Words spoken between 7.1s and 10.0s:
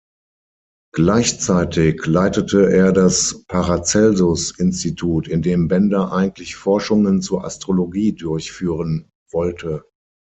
zur Astrologie durchführen wollte.